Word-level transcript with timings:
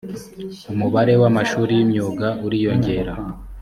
umubare 0.73 1.13
w 1.21 1.23
amashuri 1.29 1.71
y 1.79 1.81
imyuga 1.85 2.27
uriyongera 2.45 3.13